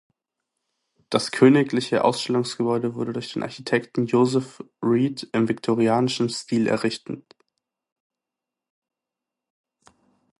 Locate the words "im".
5.31-5.47